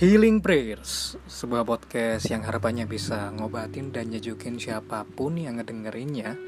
[0.00, 6.40] Healing Prayers, sebuah podcast yang harapannya bisa ngobatin dan nyejukin siapa pun yang ngedengerinnya.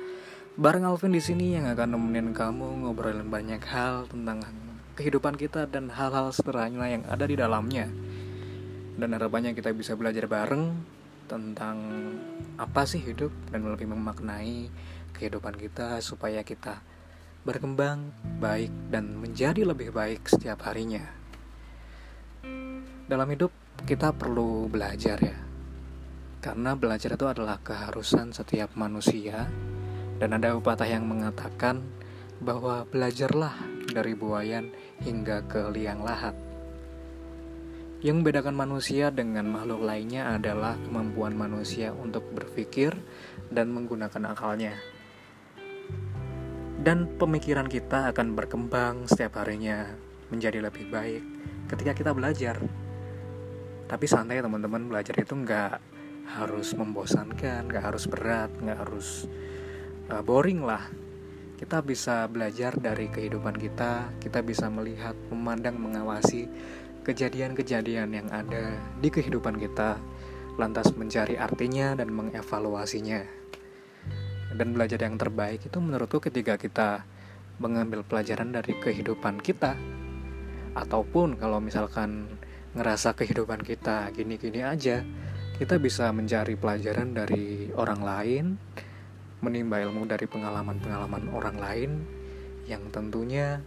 [0.57, 4.41] Bareng Alvin di sini yang akan nemenin kamu ngobrolin banyak hal tentang
[4.97, 7.93] kehidupan kita dan hal-hal sederhana yang ada di dalamnya.
[8.97, 10.73] Dan harapannya kita bisa belajar bareng
[11.29, 11.77] tentang
[12.57, 14.73] apa sih hidup dan lebih memaknai
[15.13, 16.81] kehidupan kita supaya kita
[17.45, 21.22] berkembang baik dan menjadi lebih baik setiap harinya.
[23.13, 23.53] Dalam hidup
[23.85, 25.37] kita perlu belajar ya.
[26.41, 29.53] Karena belajar itu adalah keharusan setiap manusia
[30.17, 31.85] dan ada pepatah yang mengatakan
[32.41, 33.53] bahwa belajarlah
[33.93, 34.73] dari buayan
[35.05, 36.33] hingga ke liang lahat.
[38.01, 42.97] Yang membedakan manusia dengan makhluk lainnya adalah kemampuan manusia untuk berpikir
[43.53, 44.73] dan menggunakan akalnya
[46.83, 49.87] dan pemikiran kita akan berkembang setiap harinya
[50.33, 51.23] menjadi lebih baik
[51.71, 52.82] ketika kita belajar.
[53.93, 54.89] Tapi santai teman-teman.
[54.89, 55.77] Belajar itu nggak
[56.33, 59.29] harus membosankan, nggak harus berat, nggak harus
[60.09, 60.89] uh, boring lah.
[61.61, 66.49] Kita bisa belajar dari kehidupan kita, kita bisa melihat, memandang, mengawasi
[67.05, 70.01] kejadian-kejadian yang ada di kehidupan kita,
[70.57, 73.23] lantas mencari artinya dan mengevaluasinya.
[74.57, 77.05] Dan belajar yang terbaik itu menurutku ketika kita
[77.61, 79.77] mengambil pelajaran dari kehidupan kita.
[80.73, 82.41] Ataupun kalau misalkan
[82.73, 85.05] ngerasa kehidupan kita gini-gini aja.
[85.57, 88.45] Kita bisa mencari pelajaran dari orang lain
[89.43, 91.91] menimba ilmu dari pengalaman-pengalaman orang lain
[92.71, 93.59] yang tentunya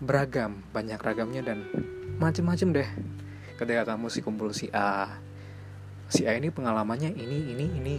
[0.00, 1.66] beragam banyak ragamnya dan
[2.16, 2.90] macem-macem deh.
[3.60, 5.20] Ketika kamu si kumpul si A
[6.08, 7.98] si A ini pengalamannya ini ini ini.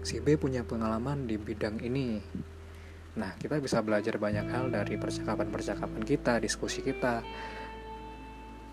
[0.00, 2.16] Si B punya pengalaman di bidang ini.
[3.20, 7.20] Nah, kita bisa belajar banyak hal dari percakapan-percakapan kita, diskusi kita,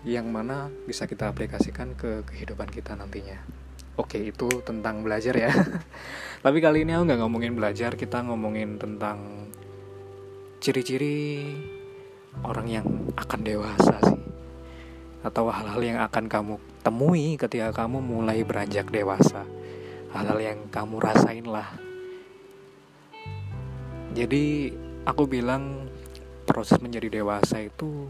[0.06, 3.38] yang mana bisa kita aplikasikan ke kehidupan kita nantinya.
[3.98, 5.50] Oke, itu tentang belajar ya.
[6.44, 9.50] Tapi kali ini aku nggak ngomongin belajar, kita ngomongin tentang
[10.62, 11.50] ciri-ciri
[12.46, 12.86] orang yang
[13.18, 14.22] akan dewasa sih.
[15.26, 16.54] Atau hal-hal yang akan kamu
[16.86, 19.42] temui ketika kamu mulai beranjak dewasa
[20.12, 21.68] hal-hal yang kamu rasain lah
[24.16, 24.72] jadi
[25.04, 25.92] aku bilang
[26.48, 28.08] proses menjadi dewasa itu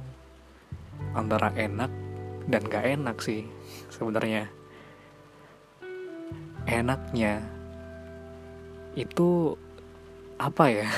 [1.12, 1.90] antara enak
[2.48, 3.44] dan gak enak sih
[3.92, 4.48] sebenarnya.
[6.68, 7.44] Enaknya
[8.96, 9.56] itu
[10.40, 10.88] apa ya?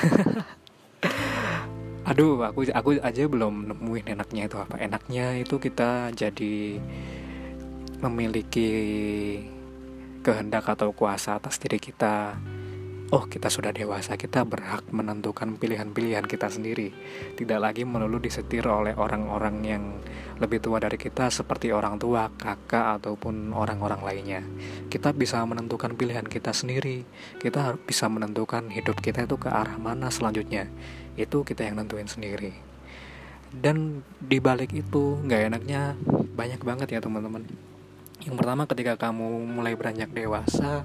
[2.10, 4.78] Aduh aku aku aja belum nemuin enaknya itu apa.
[4.82, 6.80] Enaknya itu kita jadi
[8.00, 8.70] memiliki
[10.24, 12.34] kehendak atau kuasa atas diri kita.
[13.10, 16.94] Oh, kita sudah dewasa, kita berhak menentukan pilihan-pilihan kita sendiri.
[17.34, 19.82] Tidak lagi melulu disetir oleh orang-orang yang
[20.38, 24.42] lebih tua dari kita seperti orang tua, kakak, ataupun orang-orang lainnya.
[24.86, 27.02] Kita bisa menentukan pilihan kita sendiri.
[27.42, 30.70] Kita bisa menentukan hidup kita itu ke arah mana selanjutnya.
[31.18, 32.54] Itu kita yang nentuin sendiri.
[33.50, 35.98] Dan dibalik itu, nggak enaknya
[36.38, 37.42] banyak banget ya teman-teman
[38.20, 40.84] yang pertama ketika kamu mulai beranjak dewasa,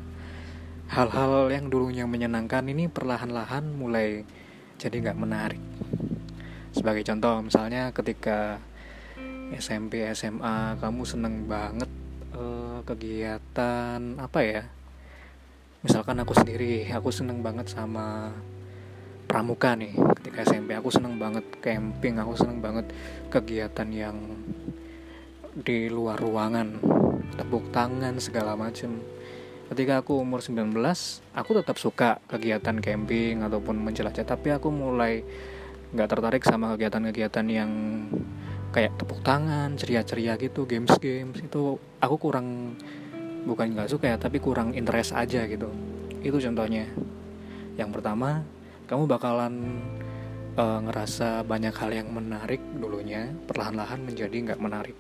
[0.90, 4.22] hal-hal yang dulunya menyenangkan ini perlahan-lahan mulai
[4.78, 5.63] jadi nggak menarik.
[6.75, 8.59] Sebagai contoh, misalnya ketika
[9.56, 11.90] SMP, SMA, kamu seneng banget
[12.35, 14.63] uh, kegiatan apa ya?
[15.85, 18.34] Misalkan aku sendiri, aku seneng banget sama
[19.29, 19.94] pramuka nih.
[20.22, 22.90] Ketika SMP, aku seneng banget camping, aku seneng banget
[23.31, 24.17] kegiatan yang
[25.56, 26.75] di luar ruangan
[27.40, 29.00] tepuk tangan segala macem
[29.66, 30.78] ketika aku umur 19
[31.34, 35.26] aku tetap suka kegiatan camping ataupun menjelajah tapi aku mulai
[35.96, 37.72] nggak tertarik sama kegiatan-kegiatan yang
[38.76, 41.40] kayak tepuk tangan ceria-ceria gitu games-games.
[41.40, 42.76] Itu aku kurang
[43.48, 45.72] bukan nggak suka ya tapi kurang interest aja gitu.
[46.20, 46.92] Itu contohnya.
[47.80, 48.44] Yang pertama
[48.91, 49.53] kamu bakalan
[50.59, 54.97] uh, ngerasa banyak hal yang menarik dulunya perlahan-lahan menjadi nggak menarik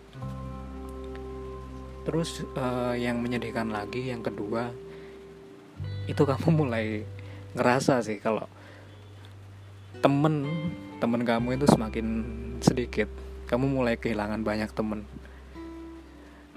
[2.05, 4.69] terus uh, yang menyedihkan lagi yang kedua
[6.05, 7.03] itu kamu mulai
[7.57, 8.45] ngerasa sih kalau
[10.05, 10.45] temen
[10.99, 12.07] temen kamu itu semakin
[12.63, 13.09] sedikit.
[13.45, 15.05] Kamu mulai kehilangan banyak temen.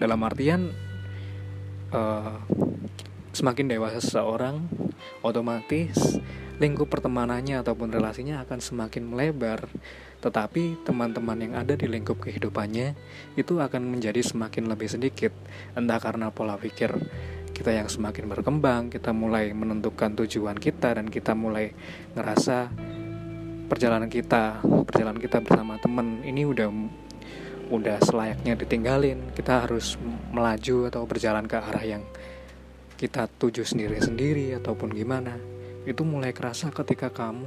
[0.00, 0.72] Dalam artian
[1.92, 2.38] uh,
[3.34, 4.64] semakin dewasa seseorang
[5.20, 6.16] otomatis
[6.58, 9.70] lingkup pertemanannya ataupun relasinya akan semakin melebar
[10.18, 12.98] tetapi teman-teman yang ada di lingkup kehidupannya
[13.38, 15.30] itu akan menjadi semakin lebih sedikit.
[15.78, 16.90] Entah karena pola pikir
[17.54, 21.74] kita yang semakin berkembang kita mulai menentukan tujuan kita dan kita mulai
[22.14, 22.70] ngerasa
[23.66, 26.70] perjalanan kita perjalanan kita bersama teman ini udah
[27.70, 29.22] udah selayaknya ditinggalin.
[29.38, 29.94] Kita harus
[30.34, 32.02] melaju atau berjalan ke arah yang
[32.98, 35.38] kita tuju sendiri-sendiri ataupun gimana.
[35.86, 37.46] Itu mulai kerasa ketika kamu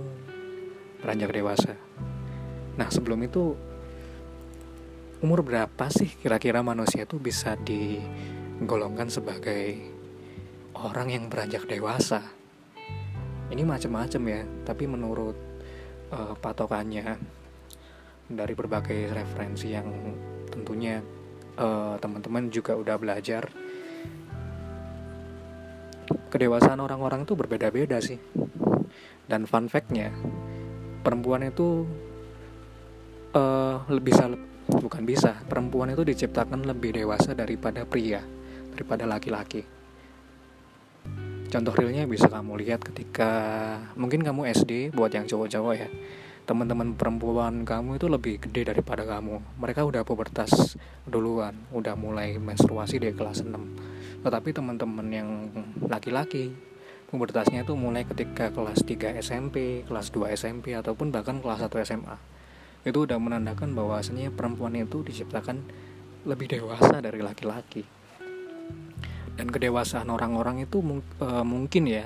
[1.02, 1.76] beranjak dewasa
[2.80, 3.56] nah sebelum itu
[5.22, 9.78] umur berapa sih kira-kira manusia itu bisa digolongkan sebagai
[10.74, 12.26] orang yang beranjak dewasa?
[13.52, 15.38] Ini macam-macam ya tapi menurut
[16.10, 17.20] uh, patokannya
[18.32, 19.88] dari berbagai referensi yang
[20.50, 21.04] tentunya
[21.60, 23.52] uh, teman-teman juga udah belajar
[26.32, 28.18] kedewasaan orang-orang itu berbeda-beda sih.
[29.28, 30.12] Dan fun factnya
[31.04, 31.88] perempuan itu
[33.36, 34.32] uh, bisa
[34.68, 38.24] bukan bisa perempuan itu diciptakan lebih dewasa daripada pria
[38.72, 39.68] daripada laki-laki.
[41.52, 43.32] Contoh realnya bisa kamu lihat ketika
[44.00, 45.90] mungkin kamu SD buat yang cowok-cowok ya
[46.42, 49.60] teman-teman perempuan kamu itu lebih gede daripada kamu.
[49.60, 55.30] Mereka udah pubertas duluan udah mulai menstruasi di kelas 6 tetapi teman-teman yang
[55.82, 56.54] laki-laki
[57.10, 62.31] pubertasnya itu mulai ketika kelas 3 SMP kelas 2 SMP ataupun bahkan kelas 1 SMA
[62.82, 65.62] itu udah menandakan bahwasanya perempuan itu diciptakan
[66.26, 67.86] lebih dewasa dari laki-laki.
[69.38, 72.06] Dan kedewasaan orang-orang itu mung uh, mungkin ya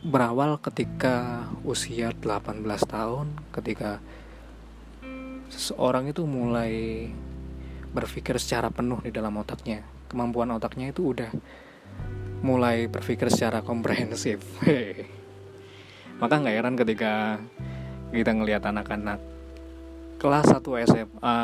[0.00, 4.00] berawal ketika usia 18 tahun ketika
[5.52, 7.04] seseorang itu mulai
[7.90, 9.84] berpikir secara penuh di dalam otaknya.
[10.06, 11.30] Kemampuan otaknya itu udah
[12.40, 14.40] mulai berpikir secara komprehensif.
[16.20, 17.42] Maka nggak heran ketika
[18.10, 19.18] kita ngelihat anak-anak
[20.20, 21.38] kelas 1 SMA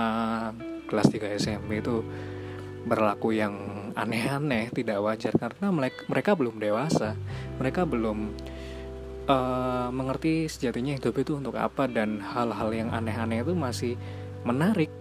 [0.86, 2.04] kelas 3 SMP itu
[2.86, 3.54] berlaku yang
[3.98, 5.74] aneh-aneh, tidak wajar karena
[6.06, 7.18] mereka, belum dewasa,
[7.58, 8.30] mereka belum
[9.26, 13.98] uh, mengerti sejatinya hidup itu untuk apa dan hal-hal yang aneh-aneh itu masih
[14.46, 14.94] menarik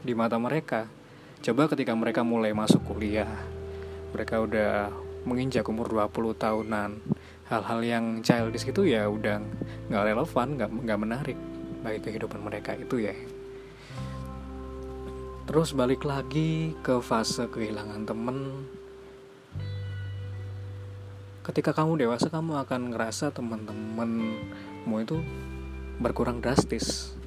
[0.00, 0.88] di mata mereka.
[1.44, 3.28] Coba ketika mereka mulai masuk kuliah,
[4.16, 4.88] mereka udah
[5.28, 6.90] menginjak umur 20 tahunan,
[7.50, 9.42] hal-hal yang childish itu ya udah
[9.90, 11.38] nggak relevan, nggak nggak menarik
[11.82, 13.14] bagi kehidupan mereka itu ya.
[15.50, 18.70] Terus balik lagi ke fase kehilangan temen.
[21.42, 25.18] Ketika kamu dewasa kamu akan ngerasa temen-temenmu itu
[25.98, 27.18] berkurang drastis.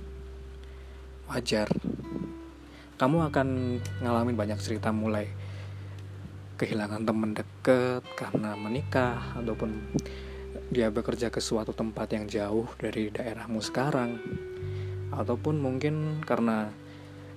[1.28, 1.68] Wajar.
[2.96, 3.48] Kamu akan
[4.00, 5.28] ngalamin banyak cerita mulai
[6.64, 9.84] kehilangan temen deket karena menikah Ataupun
[10.72, 14.16] dia bekerja ke suatu tempat yang jauh dari daerahmu sekarang.
[15.12, 16.72] Ataupun mungkin karena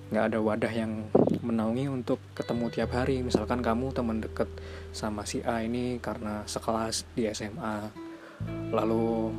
[0.07, 1.11] nggak ada wadah yang
[1.43, 3.19] menaungi untuk ketemu tiap hari.
[3.19, 4.47] Misalkan kamu teman deket
[4.95, 7.91] sama si A ini karena sekelas di SMA
[8.71, 9.33] lalu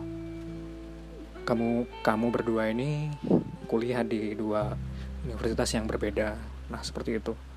[1.48, 3.08] kamu kamu berdua ini
[3.70, 4.76] kuliah di dua
[5.24, 6.36] universitas yang berbeda.
[6.68, 7.47] Nah seperti itu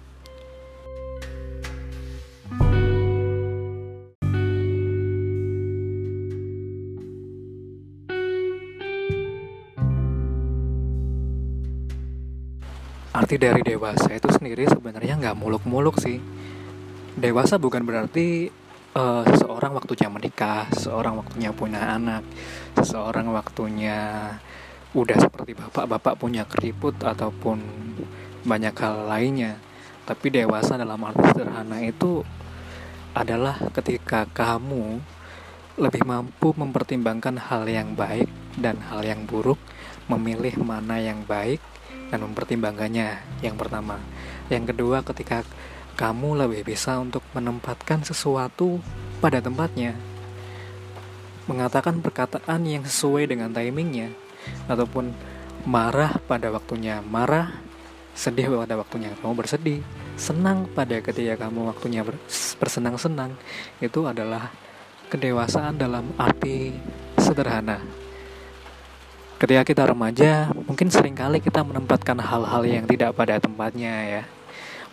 [13.11, 16.19] arti dari dewasa itu sendiri sebenarnya nggak muluk-muluk sih.
[17.19, 18.47] Dewasa bukan berarti
[18.95, 22.23] uh, seseorang waktunya menikah seseorang waktunya punya anak
[22.79, 24.31] seseorang waktunya
[24.95, 27.59] udah seperti bapak-bapak punya keriput ataupun
[28.47, 29.59] banyak hal lainnya.
[30.07, 32.23] Tapi dewasa dalam arti sederhana itu
[33.11, 35.03] adalah ketika kamu
[35.79, 38.27] lebih mampu mempertimbangkan hal yang baik
[38.59, 39.59] dan hal yang buruk
[40.07, 41.59] memilih mana yang baik
[42.11, 43.41] dan mempertimbangkannya.
[43.41, 43.97] Yang pertama.
[44.51, 45.47] Yang kedua ketika
[45.95, 48.83] kamu lebih bisa untuk menempatkan sesuatu
[49.23, 49.93] pada tempatnya
[51.49, 54.13] mengatakan perkataan yang sesuai dengan timingnya
[54.71, 55.11] ataupun
[55.67, 57.53] marah pada waktunya marah
[58.17, 59.79] sedih pada waktunya kamu bersedih
[60.17, 62.01] senang pada ketika kamu waktunya
[62.57, 63.35] bersenang-senang
[63.83, 64.49] itu adalah
[65.11, 66.75] kedewasaan dalam arti
[67.19, 68.00] sederhana
[69.41, 74.23] ketika kita remaja mungkin sering kali kita menempatkan hal-hal yang tidak pada tempatnya ya.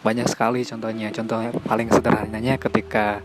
[0.00, 1.12] Banyak sekali contohnya.
[1.12, 3.20] Contoh paling sederhananya ketika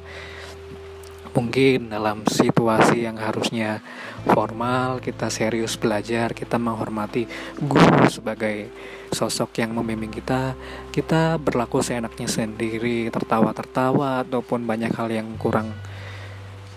[1.32, 3.80] mungkin dalam situasi yang harusnya
[4.28, 7.26] formal kita serius belajar kita menghormati
[7.58, 8.70] guru sebagai
[9.10, 10.54] sosok yang membimbing kita
[10.94, 15.74] kita berlaku seenaknya sendiri tertawa-tertawa ataupun banyak hal yang kurang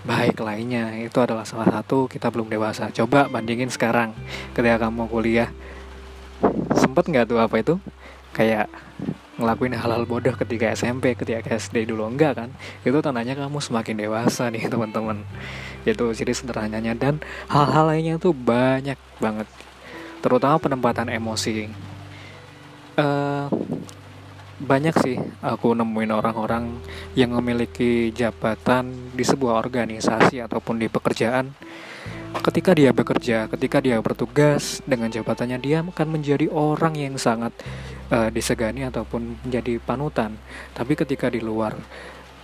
[0.06, 0.94] baik lainnya.
[1.02, 2.88] Itu adalah salah satu kita belum dewasa.
[2.94, 4.14] Coba bandingin sekarang.
[4.54, 5.50] Ketika kamu kuliah
[6.78, 7.74] sempet nggak tuh apa itu?
[8.30, 8.70] Kayak
[9.36, 12.06] ngelakuin hal-hal bodoh ketika SMP ketika SD dulu?
[12.06, 12.48] Enggak kan?
[12.86, 15.26] Itu tandanya kamu semakin dewasa nih teman-teman.
[15.82, 16.94] Itu ciri sederhananya.
[16.94, 17.18] Dan
[17.50, 19.50] hal-hal lainnya tuh banyak banget.
[20.22, 21.68] Terutama penempatan emosi.
[22.96, 23.52] Uh,
[24.56, 26.80] banyak sih aku nemuin orang-orang
[27.12, 31.52] yang memiliki jabatan di sebuah organisasi ataupun di pekerjaan
[32.40, 37.52] ketika dia bekerja, ketika dia bertugas dengan jabatannya dia akan menjadi orang yang sangat
[38.12, 40.36] uh, disegani ataupun menjadi panutan.
[40.76, 41.76] Tapi ketika di luar,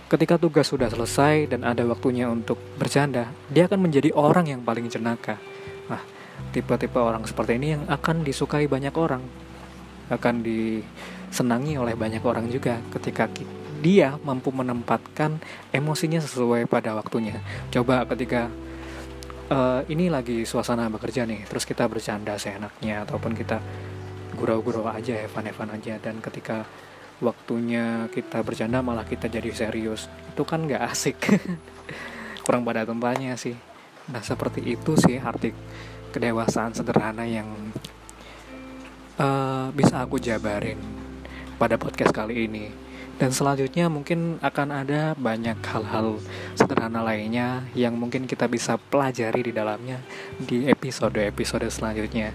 [0.09, 4.89] ketika tugas sudah selesai dan ada waktunya untuk bercanda, dia akan menjadi orang yang paling
[4.89, 5.37] jenaka.
[5.89, 6.01] Nah,
[6.53, 9.21] tipe-tipe orang seperti ini yang akan disukai banyak orang,
[10.09, 10.35] akan
[11.33, 13.25] disenangi oleh banyak orang juga ketika
[13.81, 15.41] dia mampu menempatkan
[15.73, 17.41] emosinya sesuai pada waktunya.
[17.73, 18.53] Coba ketika
[19.49, 23.57] uh, ini lagi suasana bekerja nih terus kita bercanda seenaknya ataupun kita
[24.37, 26.69] gurau-gurau aja evan-evan aja dan ketika
[27.17, 31.17] waktunya kita bercanda malah kita jadi serius itu kan nggak asik.
[32.45, 33.57] Kurang pada tempatnya sih.
[34.13, 35.49] Nah seperti itu sih arti
[36.13, 37.49] kedewasaan sederhana yang
[39.17, 40.92] uh, bisa aku jabarin
[41.63, 42.67] pada podcast kali ini
[43.23, 46.19] dan selanjutnya mungkin akan ada banyak hal-hal
[46.59, 50.01] sederhana lainnya yang mungkin kita bisa pelajari di dalamnya
[50.41, 52.33] di episode-episode selanjutnya.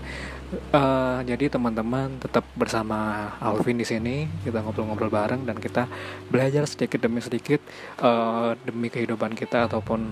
[0.72, 5.84] Uh, jadi teman-teman tetap bersama Alvin di sini kita ngobrol-ngobrol bareng dan kita
[6.32, 7.60] belajar sedikit demi sedikit
[8.00, 10.08] uh, demi kehidupan kita ataupun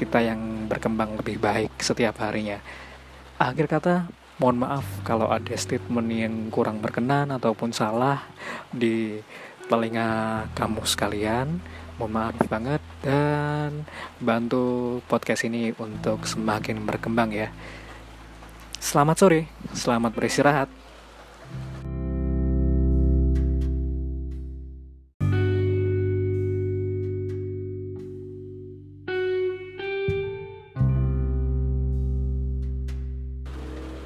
[0.00, 0.40] kita yang
[0.72, 2.64] berkembang lebih baik setiap harinya.
[3.36, 8.26] Akhir kata mohon maaf kalau ada statement yang kurang berkenan ataupun salah
[8.74, 9.22] di
[9.70, 11.62] telinga kamu sekalian.
[11.94, 13.86] Mohon maaf banget dan
[14.18, 17.54] bantu podcast ini untuk semakin berkembang ya.
[18.82, 20.83] Selamat sore, selamat beristirahat.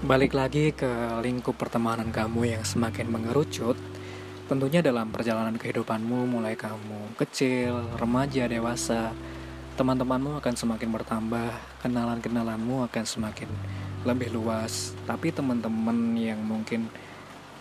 [0.08, 0.88] Balik lagi ke
[1.20, 3.76] lingkup pertemanan kamu yang semakin mengerucut
[4.48, 9.12] Tentunya dalam perjalanan kehidupanmu mulai kamu kecil, remaja, dewasa,
[9.76, 11.52] teman-temanmu akan semakin bertambah,
[11.84, 13.52] kenalan-kenalanmu akan semakin
[14.08, 14.96] lebih luas.
[15.04, 16.88] Tapi teman-teman yang mungkin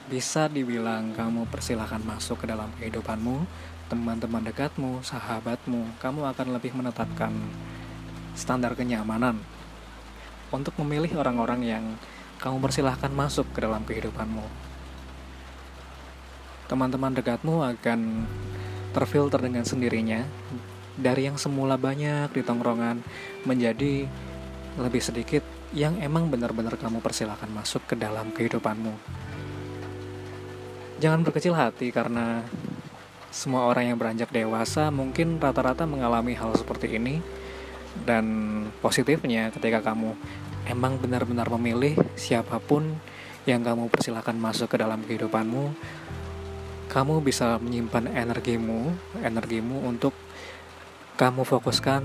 [0.08, 3.44] bisa dibilang kamu persilahkan masuk ke dalam kehidupanmu,
[3.92, 7.36] teman-teman dekatmu, sahabatmu, kamu akan lebih menetapkan
[8.40, 9.36] standar kenyamanan
[10.56, 11.84] untuk memilih orang-orang yang
[12.38, 14.46] kamu persilahkan masuk ke dalam kehidupanmu
[16.68, 18.28] teman-teman dekatmu akan
[18.92, 20.28] terfilter dengan sendirinya
[21.00, 23.00] dari yang semula banyak di tongkrongan
[23.48, 24.10] menjadi
[24.78, 28.94] lebih sedikit yang emang benar-benar kamu persilahkan masuk ke dalam kehidupanmu.
[30.98, 32.42] Jangan berkecil hati karena
[33.30, 37.22] semua orang yang beranjak dewasa mungkin rata-rata mengalami hal seperti ini
[38.02, 38.26] dan
[38.82, 40.18] positifnya ketika kamu
[40.68, 43.00] emang benar-benar memilih siapa pun
[43.48, 45.72] yang kamu persilahkan masuk ke dalam kehidupanmu
[46.88, 50.16] kamu bisa menyimpan energimu, energimu untuk
[51.20, 52.02] kamu fokuskan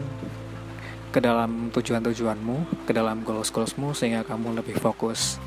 [1.14, 5.38] ke dalam tujuan-tujuanmu, ke dalam goals-goalsmu sehingga kamu lebih fokus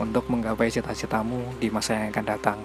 [0.00, 2.58] untuk menggapai cita-citamu di masa yang akan datang.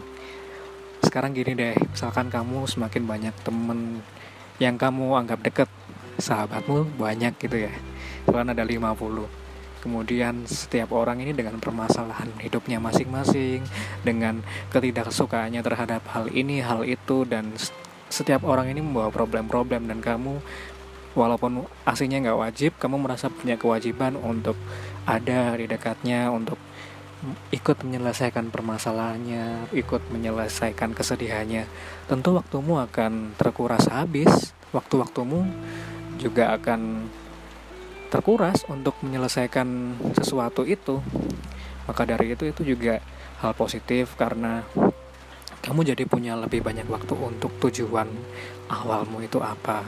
[1.03, 3.99] Sekarang gini deh, misalkan kamu semakin banyak temen
[4.63, 5.69] yang kamu anggap deket,
[6.21, 7.73] sahabatmu banyak gitu ya.
[8.23, 9.40] Misalkan ada 50
[9.81, 13.65] Kemudian setiap orang ini dengan permasalahan hidupnya masing-masing,
[14.05, 17.49] dengan ketidaksukaannya terhadap hal ini, hal itu, dan
[18.13, 20.37] setiap orang ini membawa problem-problem dan kamu
[21.17, 24.55] walaupun aslinya nggak wajib, kamu merasa punya kewajiban untuk
[25.03, 26.61] ada di dekatnya, untuk
[27.53, 31.69] ikut menyelesaikan permasalahannya, ikut menyelesaikan kesedihannya.
[32.09, 35.45] Tentu waktumu akan terkuras habis, waktu-waktumu
[36.17, 37.11] juga akan
[38.11, 40.99] terkuras untuk menyelesaikan sesuatu itu
[41.91, 43.01] maka dari itu itu juga
[43.41, 44.61] hal positif karena
[45.61, 48.09] kamu jadi punya lebih banyak waktu untuk tujuan
[48.69, 49.85] awalmu itu apa.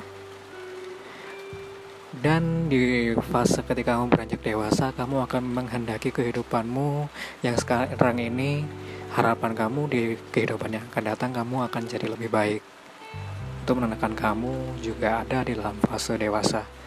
[2.14, 7.10] Dan di fase ketika kamu beranjak dewasa kamu akan menghendaki kehidupanmu
[7.42, 8.66] yang sekarang ini.
[9.14, 10.02] Harapan kamu di
[10.34, 12.62] kehidupan yang akan datang kamu akan jadi lebih baik.
[13.66, 16.83] Itu menandakan kamu juga ada di dalam fase dewasa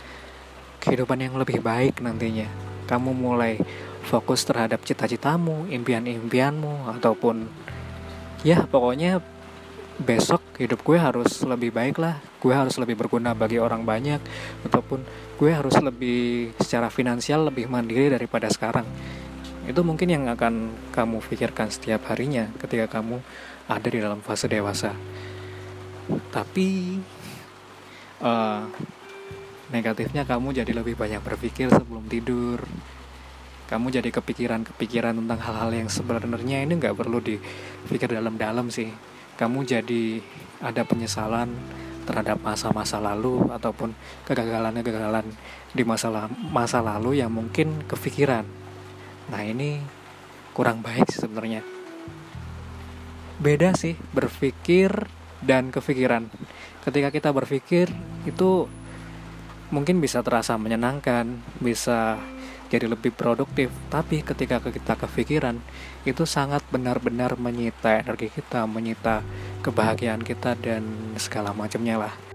[0.87, 2.47] kehidupan yang lebih baik nantinya.
[2.87, 3.59] Kamu mulai
[4.07, 7.51] fokus terhadap cita-citamu, impian-impianmu, ataupun
[8.47, 9.19] ya pokoknya
[9.99, 12.23] besok hidup gue harus lebih baik lah.
[12.39, 14.23] Gue harus lebih berguna bagi orang banyak,
[14.63, 15.03] ataupun
[15.35, 18.87] gue harus lebih secara finansial lebih mandiri daripada sekarang.
[19.67, 23.19] Itu mungkin yang akan kamu pikirkan setiap harinya ketika kamu
[23.67, 24.95] ada di dalam fase dewasa.
[26.31, 27.03] Tapi
[28.23, 28.63] uh,
[29.75, 32.63] Negatifnya kamu jadi lebih banyak berpikir sebelum tidur.
[33.67, 38.95] kamu jadi kepikiran-kepikiran tentang hal-hal yang sebenarnya ini nggak perlu dipikir dalam-dalam sih
[39.37, 40.23] kamu jadi
[40.65, 41.51] ada penyesalan
[42.07, 43.93] terhadap masa-masa lalu ataupun
[44.25, 45.27] kegagalan-kegagalan
[45.75, 48.47] di masa masa lalu yang mungkin kepikiran.
[49.29, 49.83] Nah, ini
[50.55, 51.61] kurang baik sih sebenarnya.
[53.43, 55.11] Beda sih berpikir
[55.45, 56.31] dan kepikiran.
[56.87, 57.91] Ketika kita berpikir
[58.25, 58.71] itu
[59.71, 62.19] mungkin bisa terasa menyenangkan, bisa
[62.67, 63.71] jadi lebih produktif.
[63.91, 65.63] Tapi ketika kita kepikiran,
[66.03, 69.23] itu sangat benar-benar menyita energi kita, menyita
[69.63, 72.26] kebahagiaan kita dan segala macamnya lah.